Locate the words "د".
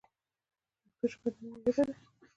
1.33-1.35